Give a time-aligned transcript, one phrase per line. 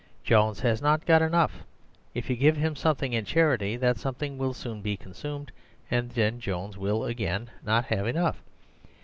[0.23, 1.63] Jones has not got enough.
[2.15, 5.51] If you give him something in charity, that something will be soon consumed,
[5.91, 8.41] and then Jones will again not have enough.